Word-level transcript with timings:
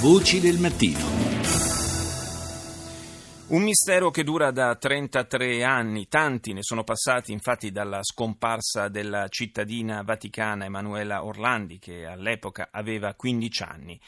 Voci 0.00 0.40
del 0.40 0.56
mattino. 0.56 0.98
Un 3.48 3.62
mistero 3.62 4.10
che 4.10 4.24
dura 4.24 4.50
da 4.50 4.74
33 4.74 5.62
anni, 5.62 6.08
tanti 6.08 6.54
ne 6.54 6.62
sono 6.62 6.84
passati 6.84 7.32
infatti 7.32 7.70
dalla 7.70 8.02
scomparsa 8.02 8.88
della 8.88 9.28
cittadina 9.28 10.00
vaticana 10.00 10.64
Emanuela 10.64 11.22
Orlandi 11.22 11.78
che 11.78 12.06
all'epoca 12.06 12.68
aveva 12.70 13.12
15 13.12 13.62
anni. 13.62 14.00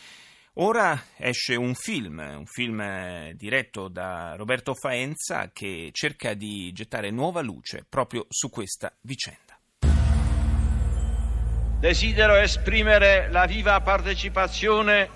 Ora 0.55 0.99
esce 1.19 1.57
un 1.57 1.75
film, 1.75 2.21
un 2.21 2.47
film 2.47 3.33
diretto 3.33 3.89
da 3.89 4.35
Roberto 4.35 4.73
Faenza 4.73 5.51
che 5.53 5.91
cerca 5.93 6.33
di 6.33 6.73
gettare 6.73 7.11
nuova 7.11 7.43
luce 7.43 7.85
proprio 7.87 8.25
su 8.31 8.49
questa 8.49 8.91
vicenda. 9.03 9.59
Desidero 11.81 12.37
esprimere 12.37 13.29
la 13.29 13.45
viva 13.45 13.79
partecipazione 13.81 15.11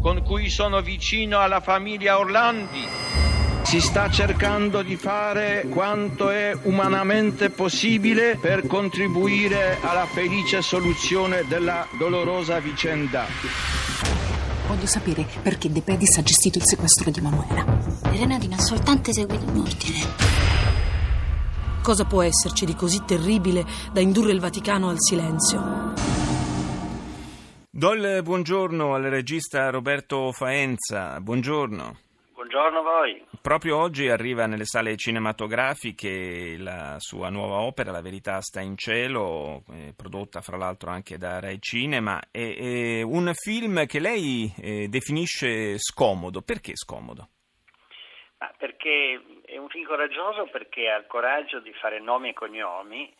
con 0.00 0.22
cui 0.22 0.48
sono 0.48 0.80
vicino 0.80 1.38
alla 1.38 1.60
famiglia 1.60 2.18
Orlandi. 2.18 2.86
Si 3.62 3.80
sta 3.80 4.08
cercando 4.08 4.82
di 4.82 4.94
fare 4.96 5.66
quanto 5.68 6.30
è 6.30 6.56
umanamente 6.62 7.50
possibile 7.50 8.38
per 8.40 8.66
contribuire 8.66 9.78
alla 9.80 10.06
felice 10.06 10.62
soluzione 10.62 11.44
della 11.48 11.86
dolorosa 11.98 12.60
vicenda. 12.60 13.26
Voglio 14.68 14.86
sapere 14.86 15.26
perché 15.42 15.70
De 15.70 15.82
Pedis 15.82 16.16
ha 16.18 16.22
gestito 16.22 16.58
il 16.58 16.64
sequestro 16.64 17.10
di 17.10 17.20
Manuela. 17.20 17.64
Renati 18.02 18.48
non 18.48 18.58
ha 18.58 18.62
soltanto 18.62 19.10
eseguito 19.10 19.44
un 19.44 19.58
ordine. 19.58 20.24
Cosa 21.82 22.04
può 22.04 22.22
esserci 22.22 22.64
di 22.66 22.74
così 22.74 23.02
terribile 23.04 23.64
da 23.92 24.00
indurre 24.00 24.32
il 24.32 24.40
Vaticano 24.40 24.88
al 24.88 24.96
silenzio? 24.98 26.15
Do 27.76 27.92
il 27.92 28.22
buongiorno 28.22 28.94
al 28.94 29.02
regista 29.02 29.68
Roberto 29.68 30.32
Faenza. 30.32 31.20
Buongiorno. 31.20 31.98
Buongiorno 32.32 32.78
a 32.78 32.82
voi. 32.82 33.22
Proprio 33.42 33.76
oggi 33.76 34.08
arriva 34.08 34.46
nelle 34.46 34.64
sale 34.64 34.96
cinematografiche 34.96 36.56
la 36.58 36.96
sua 36.98 37.28
nuova 37.28 37.60
opera, 37.60 37.90
La 37.90 38.00
verità 38.00 38.40
sta 38.40 38.62
in 38.62 38.78
cielo, 38.78 39.62
eh, 39.74 39.92
prodotta 39.94 40.40
fra 40.40 40.56
l'altro 40.56 40.88
anche 40.88 41.18
da 41.18 41.38
Rai 41.38 41.60
Cinema. 41.60 42.18
È, 42.30 43.02
un 43.02 43.30
film 43.34 43.84
che 43.84 44.00
lei 44.00 44.50
eh, 44.58 44.88
definisce 44.88 45.76
scomodo. 45.76 46.40
Perché 46.40 46.72
scomodo? 46.76 47.28
Ma 48.38 48.54
perché 48.56 49.20
è 49.44 49.58
un 49.58 49.68
film 49.68 49.84
coraggioso 49.84 50.48
perché 50.50 50.88
ha 50.88 50.96
il 50.96 51.06
coraggio 51.06 51.60
di 51.60 51.74
fare 51.74 52.00
nomi 52.00 52.30
e 52.30 52.32
cognomi 52.32 53.14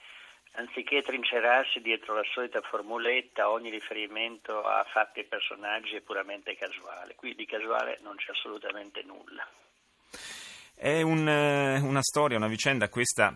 anziché 0.56 1.02
trincerarsi 1.02 1.80
dietro 1.80 2.14
la 2.14 2.24
solita 2.32 2.60
formuletta, 2.60 3.50
ogni 3.50 3.70
riferimento 3.70 4.62
a 4.62 4.84
fatti 4.84 5.20
e 5.20 5.24
personaggi 5.24 5.96
è 5.96 6.00
puramente 6.00 6.56
casuale. 6.56 7.14
Qui 7.14 7.34
di 7.34 7.46
casuale 7.46 7.98
non 8.02 8.16
c'è 8.16 8.30
assolutamente 8.30 9.02
nulla. 9.02 9.46
È 10.74 11.00
un, 11.00 11.28
eh, 11.28 11.80
una 11.80 12.02
storia, 12.02 12.36
una 12.36 12.48
vicenda 12.48 12.88
questa 12.88 13.34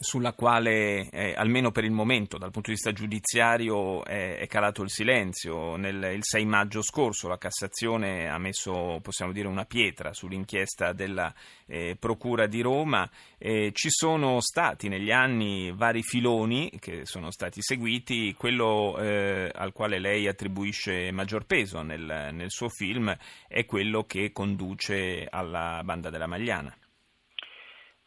sulla 0.00 0.32
quale, 0.32 1.10
eh, 1.10 1.34
almeno 1.36 1.70
per 1.70 1.84
il 1.84 1.90
momento, 1.90 2.38
dal 2.38 2.50
punto 2.50 2.70
di 2.70 2.74
vista 2.74 2.90
giudiziario, 2.90 4.02
è, 4.02 4.38
è 4.38 4.46
calato 4.46 4.82
il 4.82 4.90
silenzio. 4.90 5.76
Nel, 5.76 6.12
il 6.14 6.24
6 6.24 6.44
maggio 6.46 6.80
scorso 6.80 7.28
la 7.28 7.36
Cassazione 7.36 8.28
ha 8.28 8.38
messo, 8.38 8.98
possiamo 9.02 9.30
dire, 9.30 9.46
una 9.46 9.66
pietra 9.66 10.14
sull'inchiesta 10.14 10.94
della 10.94 11.32
eh, 11.66 11.96
Procura 12.00 12.46
di 12.46 12.62
Roma. 12.62 13.08
Eh, 13.36 13.72
ci 13.74 13.90
sono 13.90 14.40
stati 14.40 14.88
negli 14.88 15.10
anni 15.10 15.70
vari 15.70 16.02
filoni 16.02 16.72
che 16.80 17.04
sono 17.04 17.30
stati 17.30 17.60
seguiti. 17.60 18.32
Quello 18.32 18.98
eh, 18.98 19.50
al 19.54 19.72
quale 19.72 19.98
lei 19.98 20.26
attribuisce 20.26 21.10
maggior 21.12 21.44
peso 21.44 21.82
nel, 21.82 22.30
nel 22.32 22.50
suo 22.50 22.70
film 22.70 23.14
è 23.46 23.66
quello 23.66 24.04
che 24.04 24.32
conduce 24.32 25.26
alla 25.28 25.82
banda 25.84 26.08
della 26.08 26.26
Magliana. 26.26 26.74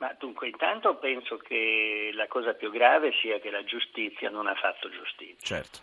Ma 0.04 0.14
dunque, 0.20 0.50
intanto 0.50 0.96
penso 0.96 1.38
che 1.38 2.12
la 2.14 2.28
cosa 2.28 2.54
più 2.56 2.70
grave 2.72 3.14
sia 3.22 3.40
che 3.40 3.50
la 3.50 3.64
giustizia 3.64 4.30
non 4.30 4.48
ha 4.48 4.56
fatto 4.56 4.90
giustizia. 4.90 5.62
Certo. 5.62 5.80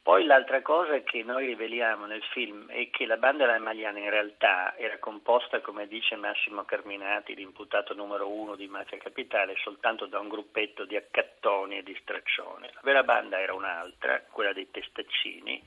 Poi 0.00 0.24
l'altra 0.26 0.62
cosa 0.62 1.02
che 1.02 1.24
noi 1.24 1.46
riveliamo 1.46 2.06
nel 2.06 2.22
film 2.30 2.70
è 2.70 2.88
che 2.90 3.04
la 3.04 3.16
banda 3.16 3.46
della 3.46 3.58
Magliana 3.58 3.98
in 3.98 4.10
realtà 4.10 4.76
era 4.76 5.00
composta, 5.00 5.60
come 5.60 5.88
dice 5.88 6.14
Massimo 6.14 6.64
Carminati, 6.64 7.34
l'imputato 7.34 7.94
numero 7.94 8.30
uno 8.30 8.54
di 8.54 8.68
Mafia 8.68 8.96
Capitale, 8.96 9.56
soltanto 9.56 10.06
da 10.06 10.20
un 10.20 10.28
gruppetto 10.28 10.84
di 10.84 10.94
accattoni 10.94 11.78
e 11.78 11.82
di 11.82 11.98
straccione. 12.00 12.70
La 12.74 12.80
vera 12.84 13.02
banda 13.02 13.40
era 13.40 13.54
un'altra, 13.54 14.22
quella 14.30 14.52
dei 14.52 14.70
testaccini, 14.70 15.60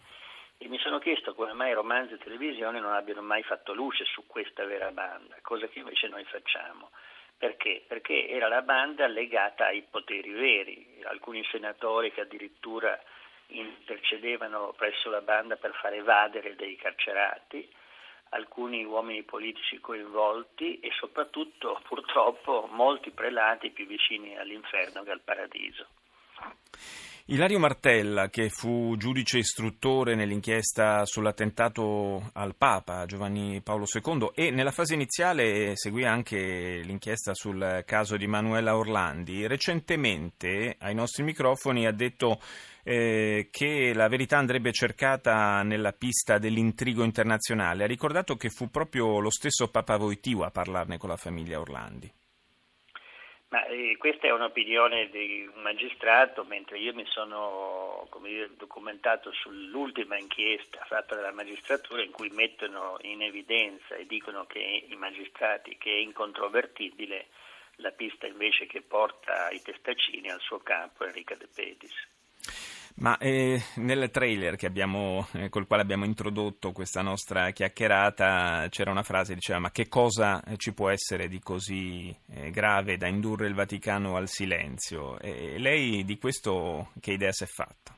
e 0.58 0.68
mi 0.70 0.80
sono 0.80 0.98
chiesto 1.00 1.36
come 1.36 1.52
mai 1.52 1.74
romanzi 1.74 2.14
e 2.14 2.20
televisione 2.20 2.80
non 2.80 2.94
abbiano 2.94 3.22
mai 3.22 3.44
fatto 3.44 3.74
luce 3.74 4.06
su 4.06 4.26
questa 4.28 4.64
vera 4.64 4.92
banda, 4.92 5.36
cosa 5.42 5.68
che 5.68 5.80
invece 5.80 6.08
noi 6.08 6.24
facciamo. 6.24 6.90
Perché? 7.42 7.82
Perché 7.88 8.30
era 8.30 8.48
la 8.48 8.62
banda 8.62 9.08
legata 9.08 9.66
ai 9.66 9.82
poteri 9.82 10.30
veri, 10.30 11.02
alcuni 11.06 11.44
senatori 11.46 12.12
che 12.12 12.22
addirittura 12.22 13.02
intercedevano 13.48 14.76
presso 14.78 15.10
la 15.10 15.22
banda 15.22 15.56
per 15.56 15.74
far 15.74 15.92
evadere 15.96 16.56
dei 16.56 16.76
carcerati, 16.76 17.68
alcuni 18.30 18.86
uomini 18.86 19.24
politici 19.24 19.80
coinvolti 19.80 20.80
e 20.82 20.92
soprattutto 21.00 21.82
purtroppo 21.90 22.70
molti 22.70 23.10
prelati 23.10 23.72
più 23.72 23.88
vicini 23.88 24.38
all'inferno 24.38 25.02
che 25.02 25.10
al 25.10 25.22
paradiso. 25.22 25.88
Ilario 27.32 27.60
Martella, 27.60 28.30
che 28.30 28.50
fu 28.50 28.98
giudice 28.98 29.38
istruttore 29.38 30.16
nell'inchiesta 30.16 31.06
sull'attentato 31.06 32.30
al 32.34 32.58
Papa 32.58 33.06
Giovanni 33.06 33.62
Paolo 33.62 33.86
II 33.86 34.32
e 34.34 34.52
nella 34.52 34.72
fase 34.72 34.96
iniziale 34.96 35.78
seguì 35.78 36.04
anche 36.04 36.82
l'inchiesta 36.84 37.34
sul 37.34 37.84
caso 37.86 38.18
di 38.18 38.28
Manuela 38.28 38.76
Orlandi, 38.76 39.48
recentemente 39.48 40.76
ai 40.78 40.94
nostri 40.94 41.24
microfoni 41.24 41.88
ha 41.88 41.94
detto 41.94 42.42
eh, 42.84 43.48
che 43.50 43.94
la 43.94 44.10
verità 44.10 44.38
andrebbe 44.38 44.74
cercata 44.74 45.64
nella 45.64 45.94
pista 45.94 46.38
dell'intrigo 46.38 47.06
internazionale. 47.06 47.86
Ha 47.86 47.88
ricordato 47.88 48.36
che 48.36 48.50
fu 48.50 48.70
proprio 48.70 49.20
lo 49.20 49.32
stesso 49.32 49.70
Papa 49.70 49.96
Voitiu 49.96 50.42
a 50.42 50.52
parlarne 50.52 50.98
con 50.98 51.08
la 51.08 51.16
famiglia 51.16 51.62
Orlandi. 51.62 52.12
Ma 53.52 53.66
eh, 53.66 53.98
questa 53.98 54.28
è 54.28 54.32
un'opinione 54.32 55.10
di 55.10 55.50
un 55.54 55.62
magistrato, 55.62 56.46
mentre 56.46 56.80
io 56.80 56.94
mi 56.94 57.06
sono 57.06 58.08
dire, 58.24 58.50
documentato 58.56 59.34
sull'ultima 59.34 60.18
inchiesta 60.18 60.86
fatta 60.88 61.16
dalla 61.16 61.34
magistratura 61.34 62.02
in 62.02 62.12
cui 62.12 62.30
mettono 62.30 62.98
in 63.02 63.22
evidenza 63.22 63.96
e 63.96 64.06
dicono 64.06 64.46
che 64.46 64.86
i 64.88 64.96
magistrati 64.96 65.78
che 65.78 65.92
è 65.92 65.98
incontrovertibile 65.98 67.28
la 67.76 67.92
pista 67.92 68.26
invece 68.26 68.68
che 68.68 68.82
porta 68.82 69.50
i 69.50 69.62
testaccini 69.62 70.30
al 70.30 70.40
suo 70.40 70.60
capo 70.60 71.04
Enrica 71.04 71.36
De 71.36 71.48
Pedis. 71.54 72.08
Ma 72.96 73.18
eh, 73.18 73.60
nel 73.78 74.12
trailer 74.12 74.58
abbiamo, 74.64 75.28
eh, 75.34 75.50
col 75.50 75.66
quale 75.66 75.82
abbiamo 75.82 76.06
introdotto 76.06 76.72
questa 76.72 77.02
nostra 77.02 77.52
chiacchierata 77.52 78.68
c'era 78.70 78.92
una 78.92 79.04
frase 79.04 79.30
che 79.30 79.40
diceva 79.40 79.60
ma 79.60 79.72
che 79.72 79.88
cosa 79.88 80.44
eh, 80.44 80.58
ci 80.58 80.74
può 80.74 80.90
essere 80.90 81.28
di 81.28 81.40
così 81.40 82.16
eh, 82.34 82.52
grave 82.52 82.98
da 82.98 83.08
indurre 83.08 83.48
il 83.48 83.56
Vaticano 83.56 84.16
al 84.16 84.28
silenzio? 84.28 85.20
E 85.20 85.58
lei 85.58 86.04
di 86.04 86.18
questo 86.18 86.92
che 87.00 87.14
idea 87.14 87.32
si 87.32 87.44
è 87.44 87.48
fatta? 87.48 87.96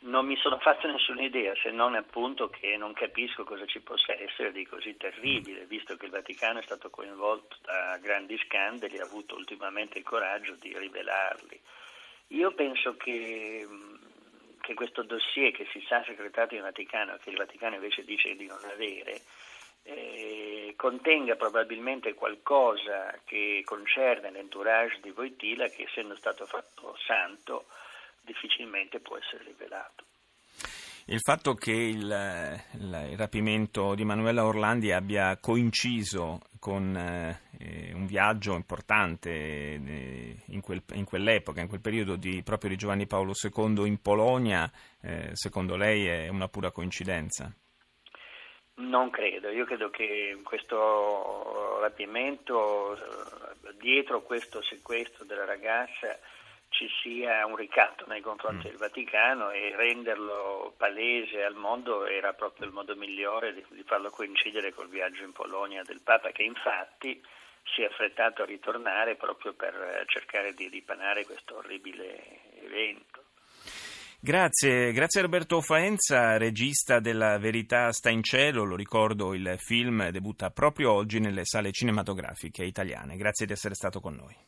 Non 0.00 0.26
mi 0.26 0.36
sono 0.36 0.58
fatto 0.58 0.86
nessuna 0.86 1.22
idea, 1.22 1.52
se 1.60 1.70
non 1.70 1.94
appunto 1.94 2.48
che 2.48 2.76
non 2.76 2.92
capisco 2.92 3.44
cosa 3.44 3.66
ci 3.66 3.80
possa 3.80 4.14
essere 4.18 4.52
di 4.52 4.64
così 4.64 4.96
terribile, 4.96 5.66
visto 5.66 5.96
che 5.96 6.06
il 6.06 6.12
Vaticano 6.12 6.60
è 6.60 6.62
stato 6.62 6.88
coinvolto 6.88 7.56
da 7.62 7.98
grandi 8.00 8.38
scandali 8.38 8.94
e 8.94 9.00
ha 9.00 9.04
avuto 9.04 9.34
ultimamente 9.34 9.98
il 9.98 10.04
coraggio 10.04 10.54
di 10.54 10.72
rivelarli. 10.76 11.60
Io 12.28 12.52
penso 12.52 12.96
che, 12.96 13.66
che, 14.68 14.74
questo 14.74 15.02
dossier 15.02 15.50
che 15.50 15.66
si 15.72 15.82
sa 15.88 16.04
segretato 16.04 16.54
in 16.54 16.60
Vaticano, 16.60 17.16
che 17.22 17.30
il 17.30 17.36
Vaticano 17.36 17.76
invece 17.76 18.04
dice 18.04 18.36
di 18.36 18.44
non 18.44 18.62
avere, 18.70 19.22
eh, 19.84 20.74
contenga 20.76 21.36
probabilmente 21.36 22.12
qualcosa 22.12 23.18
che 23.24 23.62
concerne 23.64 24.30
l'entourage 24.30 25.00
di 25.00 25.10
Voitila 25.10 25.68
che 25.68 25.84
essendo 25.84 26.14
stato 26.16 26.44
fatto 26.44 26.94
santo 27.06 27.64
difficilmente 28.20 29.00
può 29.00 29.16
essere 29.16 29.44
rivelato. 29.44 30.04
Il 31.10 31.20
fatto 31.20 31.54
che 31.54 31.72
il, 31.72 32.60
il, 32.74 33.16
rapimento 33.16 33.94
di 33.94 34.04
Manuela 34.04 34.44
Orlandi 34.44 34.92
abbia 34.92 35.38
coinciso 35.40 36.40
con 36.60 36.94
eh, 36.94 37.92
un 37.94 38.04
viaggio 38.04 38.54
importante 38.54 39.30
eh, 39.30 40.36
in, 40.48 40.60
quel, 40.60 40.82
in, 40.92 41.06
quell'epoca, 41.06 41.62
in 41.62 41.68
quel 41.68 41.80
periodo 41.80 42.16
di, 42.16 42.42
proprio 42.42 42.68
di 42.68 42.76
Giovanni 42.76 43.06
Paolo 43.06 43.32
II 43.32 43.86
in 43.86 44.02
Polonia, 44.02 44.70
eh, 45.00 45.30
secondo 45.32 45.76
lei 45.76 46.06
è 46.06 46.28
una 46.28 46.48
pura 46.48 46.70
coincidenza? 46.70 47.50
Non 48.74 49.08
credo, 49.08 49.48
io 49.48 49.64
credo 49.64 49.88
che 49.88 50.38
questo 50.44 51.78
rapimento, 51.80 52.98
dietro 53.80 54.20
questo 54.20 54.60
sequestro 54.60 55.24
della 55.24 55.46
ragazza, 55.46 56.18
ci 56.78 56.88
sia 57.02 57.44
un 57.44 57.56
ricatto 57.56 58.04
nei 58.06 58.20
confronti 58.20 58.68
mm. 58.68 58.70
del 58.70 58.78
Vaticano 58.78 59.50
e 59.50 59.74
renderlo 59.74 60.74
palese 60.76 61.42
al 61.42 61.56
mondo 61.56 62.06
era 62.06 62.32
proprio 62.34 62.66
il 62.66 62.72
modo 62.72 62.94
migliore 62.94 63.52
di, 63.52 63.64
di 63.70 63.82
farlo 63.82 64.10
coincidere 64.10 64.72
col 64.72 64.88
viaggio 64.88 65.24
in 65.24 65.32
Polonia 65.32 65.82
del 65.82 66.00
Papa 66.04 66.30
che 66.30 66.44
infatti 66.44 67.20
si 67.64 67.82
è 67.82 67.86
affrettato 67.86 68.42
a 68.42 68.46
ritornare 68.46 69.16
proprio 69.16 69.54
per 69.54 70.04
cercare 70.06 70.54
di 70.54 70.68
ripanare 70.68 71.26
questo 71.26 71.56
orribile 71.56 72.62
evento. 72.62 73.24
Grazie, 74.20 74.92
grazie 74.92 75.20
a 75.20 75.24
Roberto 75.24 75.60
Faenza, 75.60 76.38
regista 76.38 77.00
della 77.00 77.38
Verità 77.38 77.90
sta 77.92 78.10
in 78.10 78.22
cielo, 78.22 78.64
lo 78.64 78.76
ricordo 78.76 79.34
il 79.34 79.56
film 79.58 80.10
debutta 80.10 80.50
proprio 80.50 80.92
oggi 80.92 81.18
nelle 81.18 81.44
sale 81.44 81.72
cinematografiche 81.72 82.64
italiane. 82.64 83.16
Grazie 83.16 83.46
di 83.46 83.52
essere 83.52 83.74
stato 83.74 84.00
con 84.00 84.14
noi. 84.14 84.46